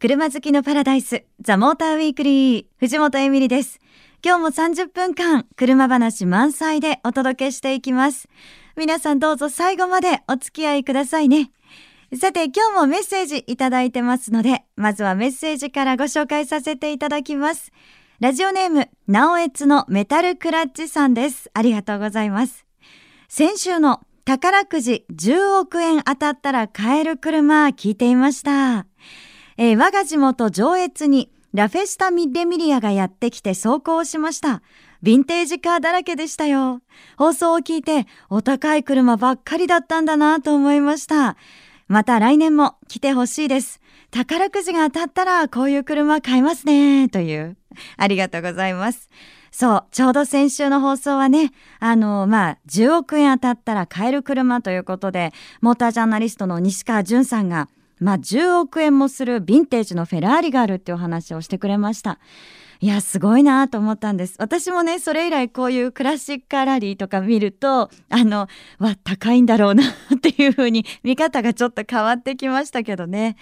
[0.00, 3.80] 車好きのパラダイス、ザ・モーターウィークリー、藤本エミリです。
[4.24, 8.26] 今日も30分間、車話満載でお届けしていきます。
[8.78, 11.50] 皆さんどうぞ最後までお付き合いくださいね。
[12.18, 17.70] さて、今日もメッセージいただいてますので、まずはメッセージからご紹介させていただきます。
[18.20, 21.50] ラジオネーム、なおえつのメタルクラッチさんです。
[21.52, 22.64] ありがとうございます。
[23.28, 28.86] 先週の宝くじ10億円当たったら買える車聞いていました。
[29.62, 34.62] えー我が地元上越にラフェスタ・ミッレミリアがやってきて走行しました。
[35.02, 36.80] ヴィンテージカーだらけでしたよ。
[37.18, 41.36] 放送を聞いてお高い車ばっかりだったんだなと思いました。
[41.88, 43.82] また来年も来てほしいです。
[44.10, 47.10] 宝くじが当たったらこういう車買いますね。
[47.10, 47.58] という。
[47.98, 49.10] ありがとうございます。
[49.50, 57.68] そう、ちょうど先週の放送はね、あの、まあ、10億円当たったら買える車ということで、モータージャーナリストの西川淳さんが、
[58.00, 62.18] まあ、10億円もするヴィンテージのフェラーリがあるっていうお話をしてくれました。
[62.82, 64.36] いや、すごいなと思ったんです。
[64.38, 69.82] 私もね、それ以来こういうクラシックカラリーとか見ると、あの、わ、高いんだろうな
[70.16, 73.36] っていう風に見方がちょっと変わってきましたけどね。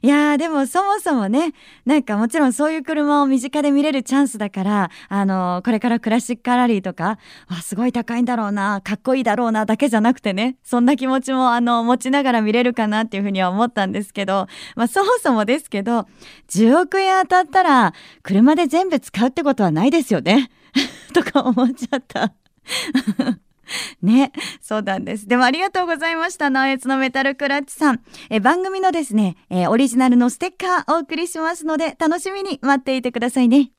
[0.00, 1.52] いやー、でもそもそもね、
[1.84, 7.18] なんかもちろんそういう車を身近で見れるチャンスだから、あの、これからクラシックカラリーとか、
[7.50, 14.46] わ、すごい高いんだろうな、かっこいいだろうな、だけじゃなくてね、そんな気持ちもあの、持ちながら見れるかなっていう風には思ったんですけど、
[14.76, 16.06] まあそもそもですけど、
[16.48, 20.50] 10億円当たったら、車で全全部使うってことはないですよね。
[21.12, 22.32] とか思っちゃった。
[24.00, 25.26] ね、そうなんです。
[25.26, 26.48] でもありがとうございました。
[26.48, 28.00] ナオエツのメタルクラッチさん。
[28.30, 33.72] え番組のですね、えーオリジナルのステッカーお送りしますので、楽しみに待っていてくださいね。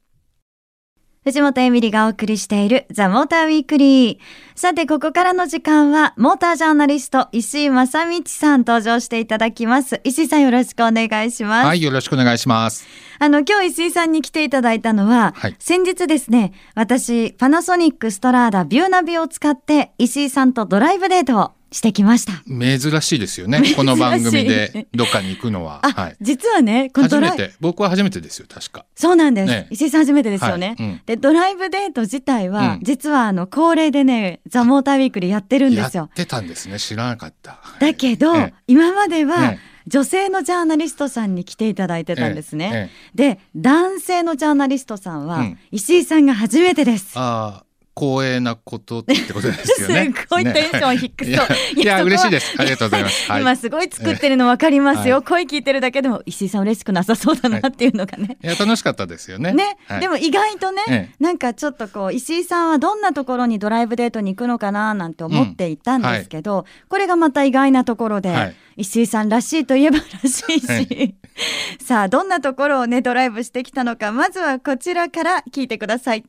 [1.26, 4.18] 藤本エミリがお送りしているザ・モーターウィークリー。
[4.56, 10.00] さて、ここからの時間は、モータージャーナリスト、石井正道さん登場していただきます。
[10.06, 11.66] 石井さんよろしくお願いします。
[11.68, 12.88] はい、よろしくお願いします。
[13.20, 22.34] あの、今日石井さんに来ていただいたのは、はい先日ですね、私、パナソニックストラーダビューナビを使って、石井さんとドライブデートをしてきました。
[22.48, 23.62] 珍しいですよね。
[23.76, 25.80] この番組でどっかに行くのは。
[25.84, 26.16] あ、はい。
[26.22, 28.86] 実はね、このドライ初めて、僕は初めてですよ、確か。
[28.96, 30.76] そうなんです、ね石井さん初めてですよね。
[30.78, 36.10] はいうんで、ドライブデート自体は、うん実はあの、恒例でね、ザ・モーターウィークリーやってるんですよやっ。
[36.16, 36.80] てたんですね。
[36.80, 37.60] 知らなかった。
[37.80, 42.90] だけど、ええ今までは、ええ女性のジャーナリストさんに来ていただいてたんですね。
[43.16, 47.14] ええで、男性のジャーナリストさんは、うん石井さんが初めてです。
[47.16, 47.66] ああ、
[48.00, 50.14] 光栄なことってことですよね。
[50.16, 52.56] すごいテンション低そうねいや嬉しいです。
[52.58, 53.30] ありがとうございます。
[53.30, 53.42] はい。
[53.42, 58.38] 今すごい作ってるの分かりますよ、はい声聞いてるだけでも石井さん嬉しくなさそうだなっていうのがね。
[58.42, 59.52] いや、楽しかったですよね。
[59.52, 71.16] ね、はいでも意外とね、えなんかちょっとこう石井さんはどんなところにドライブデートに行くのかななんて思っていたんですけど、これがまた意外なところで、はい石井さんらしいといえばらしいし、はい
[71.84, 76.24] さあどんなところをねドライブしてきたのかまずはこちらから聞いてください。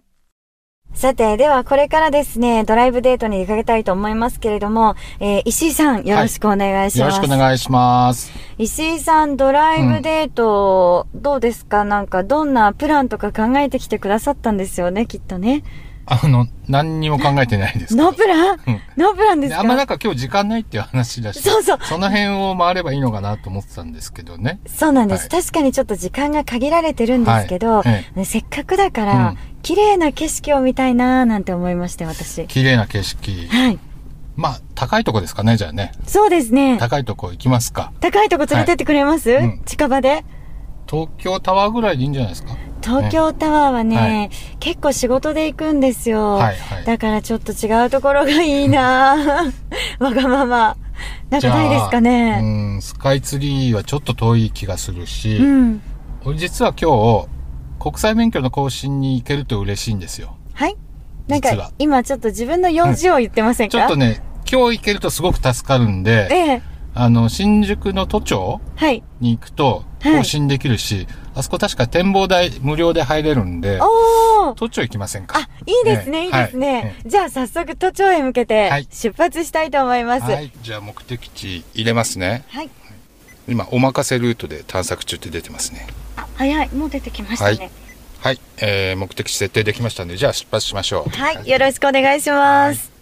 [0.93, 6.99] さて、ではこれからですね、ドライブデートに出かけたいと思いますけれども、えー石井さんよろしくお願いします。
[7.01, 8.31] よろしくお願いします。
[8.59, 11.85] 石井さん、ドライブデート、どうですか？
[11.85, 15.63] なんか、どんなプランとか考えてきてくださったんですよね、きっとね。
[16.13, 17.95] あの、何にも考えてないです。
[17.95, 18.59] ノープラン？
[18.67, 19.57] うんノープランですか？
[19.57, 24.59] であんまなんか今日時間ないっていう話だし、そうそうその辺を回ればいいのかなと思ってたんですけどね。
[24.67, 27.85] そうなんです、はい確かにちょっと時間が限られてるんですけど、は
[28.19, 32.47] いせっかくだから、うん綺麗な景色を見たいなーなんて思いまして、私。
[32.47, 33.47] 綺麗な景色。
[33.49, 33.79] はい。
[34.35, 35.93] まあ、高いとこですかね、じゃあね。
[36.07, 36.79] そうですね。
[36.79, 37.93] 高いとこ行きますか。
[38.01, 40.25] 高いとこ連れてってくれます、うん近場で？
[40.89, 42.57] 東京タワーぐらいでいいんじゃないですか？
[42.83, 44.31] 東京タワーはね、はい
[44.61, 46.35] 結構仕事で行くんですよ。
[46.35, 49.53] はいはいだからちょっと違うところがいいなぁ
[50.03, 50.77] わがまま。
[51.31, 52.41] なんかないですかね？
[52.43, 52.47] う
[52.79, 55.83] ん、スカイツリーはちょっと遠い気がするし、うん。
[56.25, 56.91] 俺実は今
[57.23, 57.29] 日、
[57.79, 60.37] 国際免許の更新に行けると嬉しいんですよ。
[60.53, 60.77] はい
[61.29, 64.21] なんか今ちょっと自分の用事を言ってませんか、ちょっとね、
[64.51, 66.63] 今日行けるとすごく助かるんで、ええ。
[66.93, 69.03] あの、新宿の都庁はい。
[69.21, 71.07] に行くとはい更新できるし、
[71.41, 75.39] あそこ確か展望台無料で入れるんで、おー都庁行きませんか？
[75.39, 76.73] あ、いいですね、ええいいですね。
[76.73, 80.23] はいえじゃあ早速都庁へ向けてはい出発したいと思います。
[80.23, 80.29] は。
[80.37, 82.45] はいい、じゃあ目的地入れますね。
[82.49, 82.71] はい。
[83.49, 85.87] 今、お任せルートで探索中って出てますね。
[86.17, 86.69] あ、早い。
[86.69, 87.71] もう出てきましたね。
[88.21, 91.11] はい、えー、目的地設定できましたんで、じゃあ出発しましょう。
[91.11, 91.49] はい。
[91.49, 92.93] よろしくお願いします。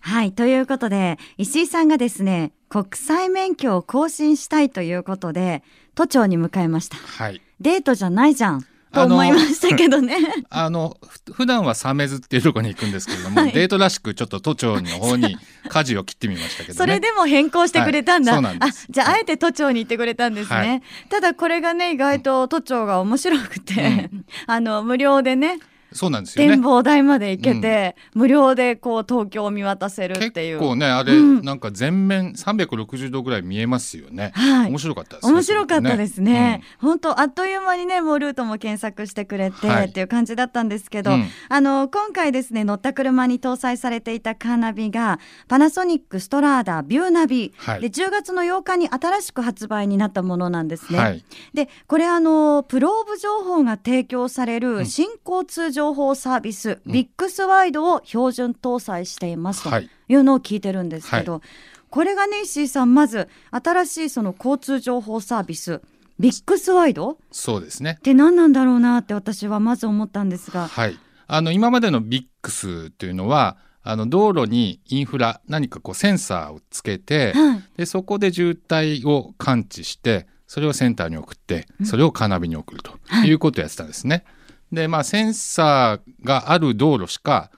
[0.00, 0.32] はい。
[0.32, 5.62] ということで、石井さんがですね、国際免許を更新したいということで、
[5.94, 6.96] 都庁に向かいました。
[6.96, 7.40] はい。
[7.60, 8.66] デートじゃないじゃん。
[8.92, 10.18] と思いましたけどね。
[10.50, 10.96] あの、
[11.26, 15.36] ふ普段はサメズっていうところに行くんですけれども、はいデートらしくちょっと都庁の方に
[15.68, 16.74] 舵を切ってみましたけどね。
[16.74, 18.32] それでも変更してくれたんだ。
[18.32, 20.56] はいそうなんですあ、じゃああえて都庁に行ってくれたんですね。
[20.56, 24.10] はいただこれがね意外と都庁が面白くて、
[24.46, 25.58] あの無料でね
[25.94, 26.62] そうなんですよね展。
[26.62, 30.58] 望台まで行けて、無料でこう東京を見渡せるっていう。
[30.58, 34.32] 結構ね、あれ、うんなんか全面360度ぐらい見えますよね。
[34.34, 35.32] はい面白かったですね。
[35.32, 36.78] 面白かったですねす。
[36.80, 45.18] 本当、あっという間にねもうルートも検索してくれて、はいっていう感じだったんですけど、うんあの今回ですね乗った車に搭載されていたカーナビが
[45.48, 50.98] パナソニックストラーダビューナビ、はいで10月の8日に新しく発売になったものなんですね。
[50.98, 51.24] はい。
[51.54, 59.90] でこれあのプローブ情報が提供されるん新交通情報サービス、ビックスワイドを標準搭載していますとはい。
[60.08, 61.42] いうのを聞いてるんですけど、
[61.90, 65.82] これがね石井さんまず新しいその交通情報サービス
[66.18, 67.98] ビックスワイドっそうですね。
[68.02, 70.96] て何なんだろうなって私はまず思ったんですが、はい。
[71.26, 77.62] あの、今までのビックスというのは、あの、道路にインフラ、何かこうセンサーをつけて、はい。
[77.78, 82.92] で、そこで渋滞を感知して、それをセンターに送って、それをカーナビに送ると
[83.24, 84.24] いうことをやってたんですね。
[84.72, 87.50] で、まあ、センサーがある道路しか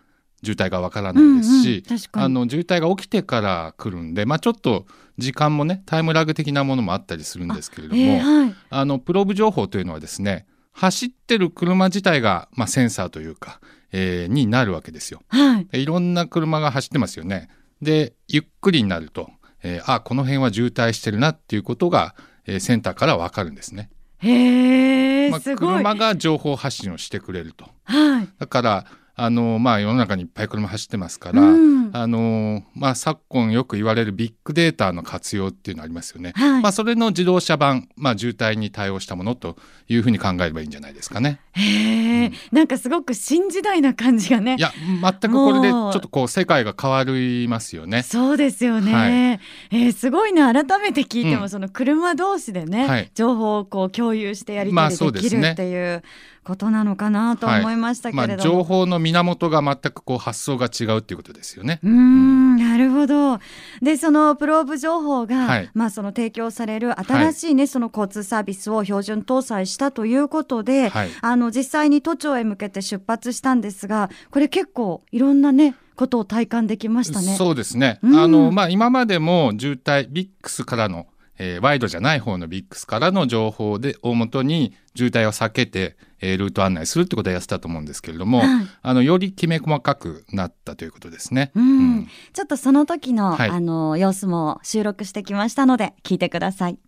[0.44, 13.60] 渋滞がわからないですし、うんうんあの、渋滞が起きてから来るんで、まあ、ちょっと時間もね、タイムラグ的なものもあったりするんですけれども、えーはいあの、プローブ情報というのはですね、走ってる車自体が、まあ、センサーというか、
[13.92, 15.22] えーになるわけですよ。
[15.28, 17.48] はいでいろんな車が走ってますよね。
[17.80, 19.30] で、ゆっくりになると、
[19.62, 22.16] えーあ、この辺は渋滞してるなっていうことが、
[22.46, 23.88] えーセンターからわかるんですね。
[24.28, 25.76] へえ、まあ、すごい。
[25.76, 27.66] 車が情報発信をしてくれると。
[27.84, 28.28] はい。
[28.38, 28.86] だから、
[29.16, 36.32] あの、まあ、世の中にいっぱい車走ってますから、うんあの、まあ、昨今よく言われるビッグデータの活用っていうのありますよね。
[36.34, 39.56] はいまあ、それの自動車版、まあ、渋滞に対応したものと
[39.86, 41.38] いうふうに考えればいいんじゃないですかね。
[41.52, 44.60] へえ、なんかすごく新時代な感じがねい。
[44.60, 48.02] や、全くこれでちょっとこう、世界が変わりますよね。
[48.02, 48.92] そうですよね。
[48.92, 50.40] はえーすごいね。
[50.40, 56.02] 改めて聞いても、うんその車同士でね、はい情報をこう共有してやりまあ取りできるねっていう
[56.44, 58.50] ことなのかなと思いましたけまあ、れども。
[58.50, 61.80] 情報の源が全くこう発想が違うっていうことですよね。
[61.84, 63.38] うーんなるほど。
[63.82, 77.36] で、そのプローブ情報が、はいまあその提供される新しいね、その交通サービスを標準搭載したということで、はいあの実際に都庁へ向けて出発したんですが、これ結構いろんなね、ことを体感できましたね。
[77.36, 77.98] そうですね。
[78.02, 81.06] うんあの、まあ、今までも渋滞、ビックスからの、
[81.38, 91.52] えーワイドじゃない方のビックスからの情報で、大元に渋滞を避けて、えールート案内するってことはやってたと思うんですけれども、はいあの、よりきめ細かくなったということですね。
[91.54, 96.78] うんうんちょっとその時の、はいあの様子も収録してきましたので聞いてください。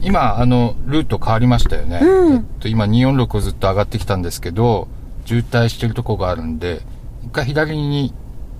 [0.00, 2.00] 今、あの、ルート変わりましたよね。
[2.02, 4.88] うんえっと、今、246をずっと上がってきたんですけど、
[5.24, 6.82] 渋滞してるとこがあるんで、
[7.24, 8.14] 一回左に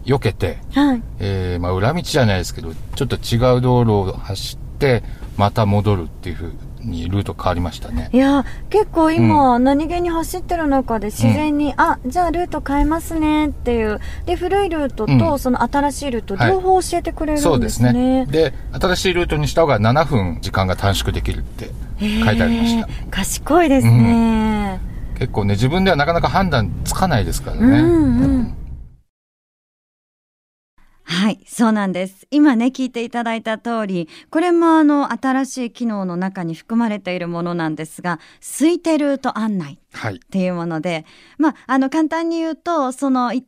[0.04, 1.02] 避けて、はい。
[1.18, 5.02] えーまあ、裏道じゃないですけど、ちょっと違う道路を走って、
[5.36, 8.10] また戻るっていうふうにルート変わりましたね。
[8.12, 14.00] いや結構今、何気に走ってる中で自然に、あじゃあルート変えますねっていう。
[14.26, 15.38] で古いルートと、うん。
[15.38, 16.50] その新しいルートはい。
[16.50, 17.92] 両方教えてくれるそうでんですすね。
[17.92, 18.26] ね。
[18.26, 21.70] で、新しいルートにした方が7分時間が短縮できるって
[22.00, 22.88] 書いてありました。
[23.10, 24.80] 賢いですね。
[25.18, 27.62] 結構ね、自分ではなかなか判断つかないですからね。
[27.62, 28.20] うん。
[28.20, 28.54] うん。
[31.02, 32.24] はい、そうなんです。
[32.30, 38.20] 今ね、聞いていただいた通り、これもあの、新しい機能の中に含まれているものなんですが、
[38.60, 40.14] 空いてルート案内はい。
[40.14, 41.04] っていうもので、
[41.36, 43.44] まあ、あの、簡単に言うと、その、い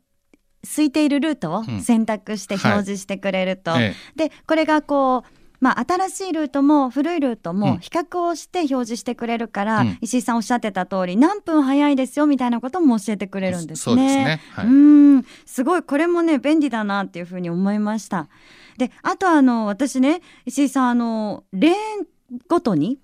[0.64, 13.82] 空いているルートをうん選択してはい表示してくれると、えで、これがこう、まあ、新しいルートも古いルートうんも比較をして表示してくれるから、うん石井さんおっしゃってた通り何分早いですよみたいなことも教えてくれるんですね。
[13.84, 18.28] そうですねはいうーんすごいこれもね便利だなっていうふうに思いました。
[18.78, 21.76] であとあの私ね石井さんあのレーン
[22.48, 22.98] ごとに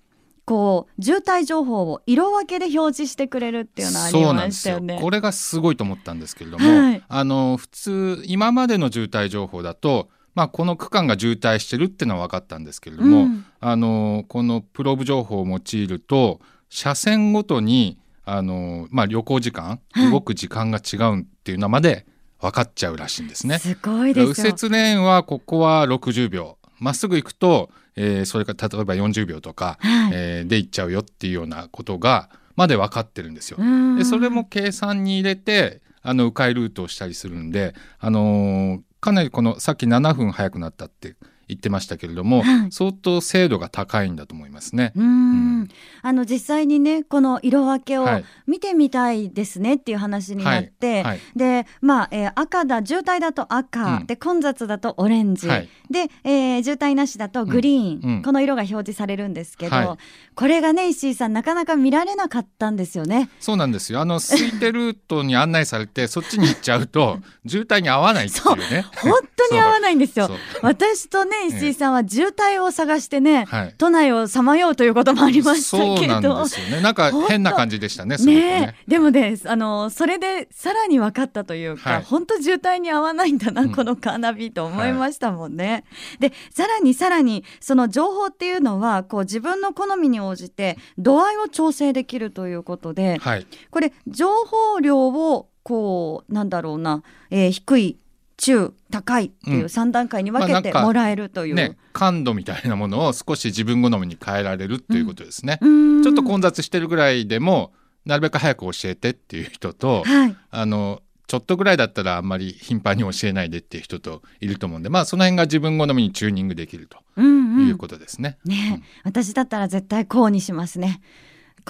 [0.45, 4.99] こう渋滞情報を色分けで表示してくれるっていうのありそうなんまですよしたよね。。
[5.01, 22.05] これがすごいと思ったんですけれども、はいあの、普通、今までの渋滞情報だと、まあ、この区間が渋滞してるっていうのは分かったんですけれども、うんあの、このプローブ情報を用いると、車線ごとに、あの、まあ、旅行時間、はい動く時間が違うっていうのまで
[22.39, 23.57] 分かっちゃうらしいんですね。
[23.57, 24.53] すごいですよ。
[24.53, 33.57] 右折レーンはここは60秒まっすぐ行くと、えーそれから例えば40秒とか、はいえーで行っちゃうよっていうようなことがまで分かってるんですよ。
[33.59, 41.15] うんでそれも計算に入れてあの迂回ルートをしたりするんで、あのーかなりこのさっき7分早くなったって
[41.47, 42.71] 言ってましたけれども、はい。
[42.71, 44.91] 相当精度が高いんだと思いますね。
[44.95, 45.67] うーん。
[46.01, 48.25] あの実際にねこの色分けをはい。
[48.45, 51.19] 見てみたいですねっていう話になって、はい。
[51.35, 54.05] でまあ、えー赤だ渋滞だと赤、うん。
[54.05, 55.69] で混雑だとオレンジ、はい。
[55.89, 58.15] で、えー渋滞なしだとグリーン、うん。
[58.17, 59.97] うんこの色が表示されるんですけど、はい。
[60.35, 63.29] これがね石井さんなかなか見られなかったんですよね。
[63.39, 64.01] そうなんですよ。
[64.01, 68.85] あの空いてルートに案内されて そっちに行っちゃうと渋滞に合わないっていうね。
[68.97, 70.29] 本当に合わないんですよ。
[70.61, 73.75] 私とね石井さんは渋滞を探してね、はい。
[73.77, 76.81] 都内をさまようということもありましたそうなんけどですよね。
[76.81, 78.17] なんか変な感じでしたね。
[78.17, 78.75] ねね。
[78.87, 85.83] えでもねあのそれでさらに分かったというか、はい本当渋滞に合わないんだな、うんこのカーナビと思いましたもんね。
[86.19, 93.47] でさらにさらにその情報っていうのはこう自分の好みに応じて度合いを調整できるということではい。
[93.69, 97.97] これ情報量をこうなんだろうな、えー低い
[98.37, 101.55] 中高いっていううん3段階に分けてもらえるという。
[101.55, 105.57] ね、感度みたいなものを少し自分好みに変えられるっていうことですね。
[105.61, 107.73] うーんちょっと混雑してるぐらいでも
[108.05, 118.37] なるべく早く教えてっていう人と、はいあのちょっとぐらいだったらあんまり頻繁に教えないでっていう人といると思うんで、まあその辺が自分好みにチューニングできるとうんうんいうことですね。
[118.45, 121.01] ね、私だったら絶対こうにしますね。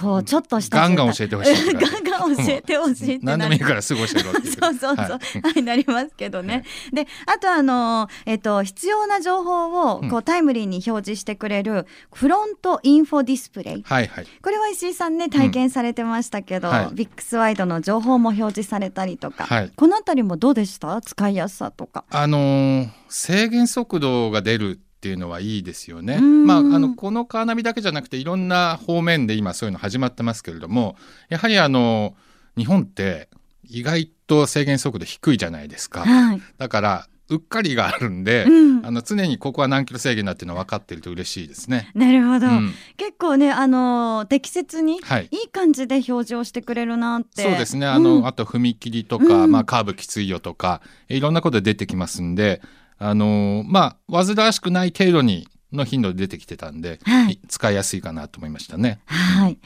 [0.00, 4.32] こうちょっとしたガンガン教えてほしい ガンガン教えてほしいって何でもいいからすぐ教えろ。
[4.32, 5.18] そうそうそう、はは
[5.56, 6.64] いい、なりますけどね。
[6.92, 13.82] で、あとあのえっと必要な情報をこううタイムリーに表示してくれるフロントインフォディスプレイ。
[13.82, 14.26] はいはい。
[14.40, 16.74] これは石井さんね体験されてましたけど、うん。
[16.74, 16.94] はい。
[16.94, 19.72] ビックスワイドの情報も表示されたりとか、はい。
[19.74, 21.00] このあたりもどうでした？
[21.00, 22.04] 使いやすさとか。
[22.10, 26.16] あのー制限速度が出るっていうのはいいですよね。
[26.16, 30.96] うんまあ、あのこのカーナビだけじゃなくていろんな方面で今そういうの始まってますけれども
[31.28, 32.16] やはりあの
[32.56, 33.28] 日本って
[33.62, 36.00] 意外と制限速度低いじゃないですか。
[36.00, 36.42] はい。
[36.58, 41.90] だからうっかりがあるんで、うんあの常にここは何キロ制限だっていうのは分かってると嬉しいですね。
[41.94, 42.46] なるほど。
[42.46, 45.28] うん結構ねあの適切にはい。
[45.30, 47.42] いい感じで表示をしてくれるなって。
[47.42, 52.62] そうですねあの、うんあと踏切とか、うんまあ、カーブきついよとかいろんなことで出てきますんで
[52.98, 59.00] あのまあ煩わしくない程度にの頻度で出てきてたんで、はい使いやすいかなと思いましたね。
[59.06, 59.58] はい。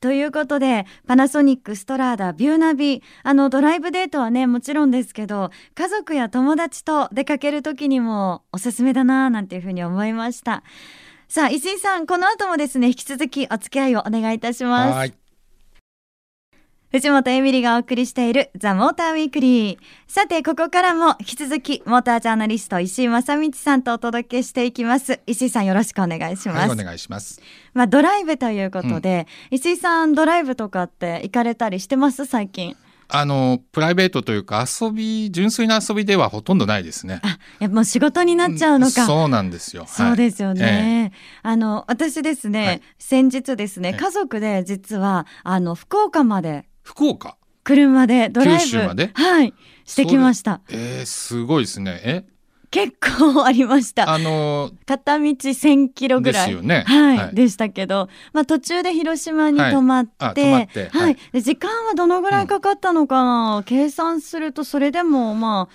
[0.00, 10.62] ということで、パナソニックストラーダビューナビ、あのドライブデートはね、もちろんですけど、家族や友達と出かける時にもおすすめだなぁなんていうふうに思いました。
[11.28, 15.19] さあ、石井さん、この後もですね、引き続きお付き合いをお願いいたします。
[16.92, 19.78] はい藤本エミリがお送りしているザ・モーターウィークリー。
[20.08, 25.20] さて、ここからも引き続き、モータージャーナリスト石井正道さんとお届けしていきます。
[25.24, 26.58] 石井さん、よろしくお願いします。
[26.58, 27.40] はい、お願いします。
[27.74, 32.26] まあ、ドライブということで、石井さんドライブとかって行かれたりしてます？
[32.26, 32.76] 最近
[33.12, 37.20] あのプライベートというか遊び純粋な遊びではほとんどないですね。
[37.24, 39.84] あやっぱもう仕事になっちゃうのか、そうなんですよ。
[39.88, 47.36] そうですよね、あの私ですね、はい先日ですねええ家族で実はあの福岡まで福岡？
[47.64, 48.78] 車でドライブ。
[49.14, 49.54] はい。
[49.84, 50.60] してきました。
[50.70, 52.00] えー、すごいですね。
[52.04, 52.24] え、
[52.70, 54.12] 結構ありました。
[54.12, 56.46] あの片道1000キロぐらい。
[56.46, 56.84] ですよね。
[56.86, 57.34] はい、はい。
[57.34, 60.88] でしたけど、まあ、途中で広島に泊まって、はいって。
[60.88, 61.42] はい。
[61.42, 65.68] 時間はどのぐらいかかったのかな、計算するとそれでもま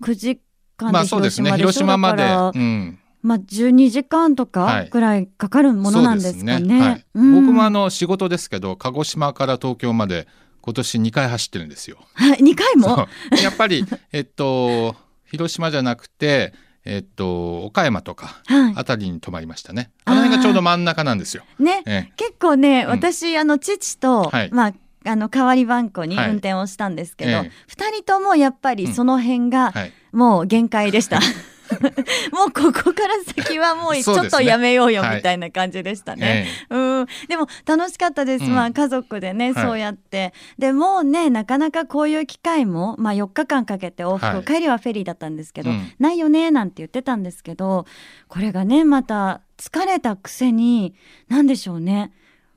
[0.00, 0.40] あ9時
[0.76, 1.50] 間まあでそうですね。
[1.52, 2.22] 広島で。
[2.22, 4.84] 広島まで、うん、まあ、12時間とはい。
[4.84, 6.80] かぐらいかかるものなんですかね。
[6.80, 7.04] はい。
[7.14, 7.34] うん。
[7.46, 10.28] 僕もあの仕事ですけど、鹿児島から東京まで
[10.66, 11.98] 今年2回走ってるんですよ。
[12.14, 13.06] はい、2回も
[13.40, 16.54] やっぱりえっと広島じゃなくて、
[16.84, 19.92] えっと岡山とかはあたりに泊まりましたね。
[20.04, 21.44] あの辺がちょうど真ん中なんですよ。
[21.60, 21.84] い、ね。
[21.86, 22.12] ええ。
[22.16, 22.90] 結構ね、うん。
[22.90, 24.50] 私あの父と、はい。
[24.50, 24.72] まあ
[25.08, 26.30] あの代わり番号にはい。
[26.30, 27.50] 運転をしたんですけど、ええ。
[27.68, 29.92] 二人ともやっぱりその辺がはい。
[30.10, 31.20] もう限界でした。
[32.32, 36.46] もうここから先はもうちょっとやめようよはいみたいな感じでしたね。
[36.70, 38.54] ええうん、でも楽しかったです、うん。
[38.54, 39.64] まあ家族でね、はい。
[39.64, 40.32] そうやって。
[40.58, 44.44] でもうねなかなかこういう機会も、まあ、4日間かけて往復、はい。
[44.44, 45.92] 帰りはフェリーだったんですけど、うん。
[45.98, 47.86] ないよねなんて言ってたんですけど
[48.28, 50.94] これがねまた疲れたくせに
[51.28, 52.12] 何でしょうね。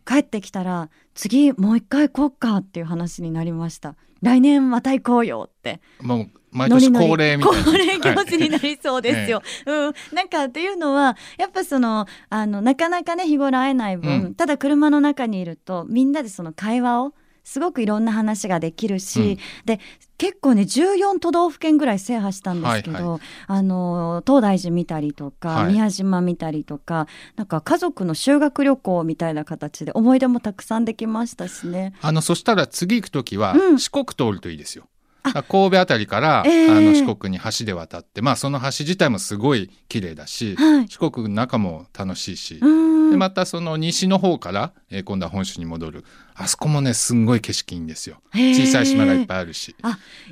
[0.06, 3.96] 帰ってきたら次もう一回行こうかっていう話になりました。
[4.22, 5.82] 来年また行こうよって。
[6.02, 7.64] もう毎年恒例みたいな。
[7.64, 9.42] 恒例行事になはいりそうですよ。
[9.66, 17.14] うん、なんかっていうのはやっぱそのあのなかなかね日頃会えない分、うんただ車の中にいるとみんなでその会話を
[17.44, 19.80] すごくいろんな話ができるし、うんで
[20.18, 31.94] 結構ね14都道府県ぐらい制覇したんですけど、はいはあの東大寺見たりとか、はい宮島見たりとかなんか家族の修学旅行みたいな形で思い出もたくさんできましたしね。
[32.02, 34.90] あのそしたら次行くときはうん四国通るといいですよ。
[35.24, 40.86] 神戸あたりから、ええあの四国に橋で渡って、まあその橋自体もすごい綺麗だし、はい。
[40.90, 43.12] 四国の中も楽しいし、うーん。
[43.12, 46.06] でまたその西の方から、えー今度は本州に戻る。
[46.36, 48.22] あそこもねすんごい景色いいんですよ。
[48.34, 49.76] 小さい島がいっぱいあるし。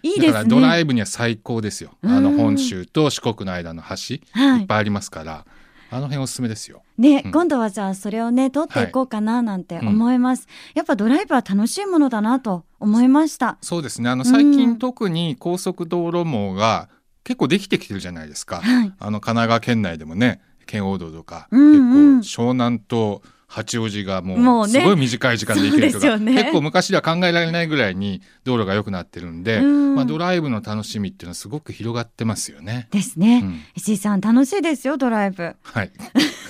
[0.03, 0.27] いいですね。
[0.27, 1.91] だからドライブには最高ですよ。
[2.03, 3.87] あのうん本州と四国の間の橋、
[4.31, 4.61] はい。
[4.61, 5.45] いっぱいありますから、
[5.89, 6.81] あの辺おすすめですよ。
[6.97, 7.31] ね、うん。
[7.31, 13.57] 今度はじゃあそれをね取っていこうかななんて思います、やっぱドライブは楽しいものだなと思いました。
[13.61, 14.09] そうですね。
[14.09, 14.77] あの最近、うん。
[14.77, 16.89] 特に高速道路網が
[17.23, 18.61] 結構できてきてるじゃないですか。
[18.61, 18.93] はい。
[18.99, 22.17] あの神奈川県内でもね、県央道とか、うんうん。
[22.19, 26.43] 結構湘南と八王子がももうすごい短い時間で行けるとか、そうですよね。
[26.43, 29.95] 結構昔では考えられないぐらいに道路が良くなってるんで、うん。
[29.95, 32.87] まあドライブの楽しみっていうのはすごく広がってますよね。
[32.91, 33.61] ですね、うん。
[33.75, 35.55] 石井さん楽しいですよドライブ。
[35.63, 35.91] はい。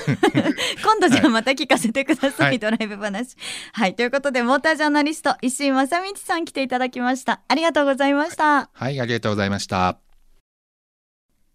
[0.83, 2.59] 今度じゃあまた聞かせてください、はい。
[2.59, 3.35] ドライブ話。
[3.73, 3.95] はい。
[3.95, 7.41] ということでモータージャーナリスト石井正道さん来ていただきました。
[7.47, 9.97] ありがとうございました、はい、ありがとうございました。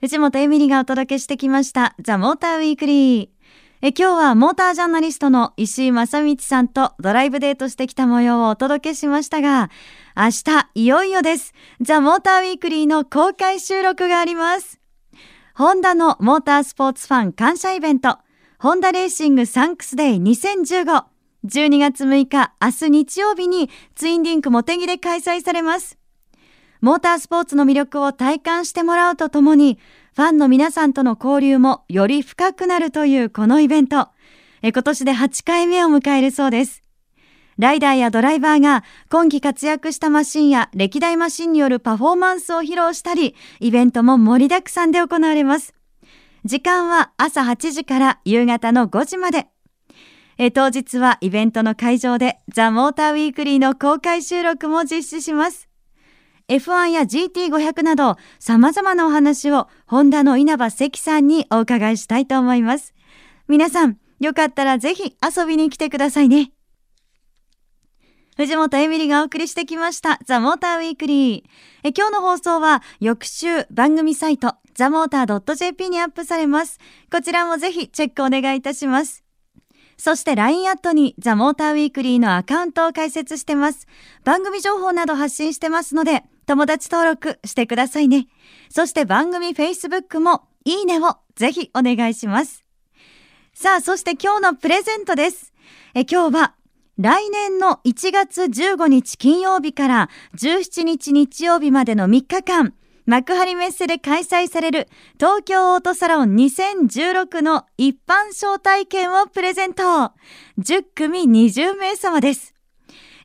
[0.01, 3.29] 藤本エミリがお届けしてきましたザ・モーターウィークリー。
[3.85, 9.71] え今日はモータージャーナリストの石井正道さんとドライブデートしてきた模様をお届けしましたが
[10.17, 11.53] 明日いよいよです。
[11.81, 14.81] ザ・モーターウィークリーの公開収録があります。
[15.55, 18.19] ホンダのモータースポーツファン感謝イベント
[18.63, 21.05] ホンダレーシングサンクスデイ2015
[21.45, 25.99] 12月6日明日日曜日にツインリンクモテギで開催されます
[26.81, 29.81] モータースポーツの魅力を体感してもらうとともに、
[30.15, 34.11] ファンの皆さんとの交流もより深くなるというこのイベント。
[34.63, 36.83] え今年で8回目を迎えるそうです。
[37.59, 45.75] ライダーやドライバーが今季活躍したマシンや歴代マシンによるパフォーマンスを披露したり、イベントも盛りだくさんで行われます。
[46.45, 49.47] 時間は朝8時から夕方の5時まで。
[50.39, 55.69] え当日はイベントの会場でザ・モーターウィークリーの公開収録も実施します。
[56.49, 62.95] F1 や GT500 など様々なお話をホンダの稲葉関さんにお伺いしたいと思います。
[63.47, 66.53] 皆さん、よかったらぜひ遊びに来てくださいね。
[68.43, 71.51] 藤本エミリがお送りしてきましたザ・モーターウィークリー。
[71.85, 76.81] え今日の放送は翌週番組サイトザ・モーター .jp にアップされます。
[77.13, 79.23] こちらもぜひチェックお願いいたします。
[79.97, 83.87] そして LINE アットにザ・モーターウィークリーのアカウントを開設してます。
[84.25, 88.27] 番組情報など発信してますので、友達登録してくださいね。
[88.71, 92.65] そして番組 Facebook もいいねをぜひお願いします。
[93.55, 95.53] さあ、そして今日のプレゼントです。
[95.95, 96.55] え今日は
[96.99, 102.75] 来年の1月15日金曜日から17日日曜日までの3日間、
[103.07, 109.83] 幕張メッセで開催される東京オートサロン2016の一般招待券をプレゼント。
[110.59, 112.53] 10組20名様です。